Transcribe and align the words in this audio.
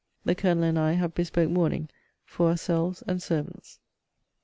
The 0.25 0.33
Colonel 0.33 0.63
and 0.63 0.79
I 0.79 0.93
have 0.93 1.13
bespoke 1.13 1.51
mourning 1.51 1.87
for 2.25 2.49
our 2.49 2.57
selves 2.57 3.03
and 3.05 3.21
servants. 3.21 3.77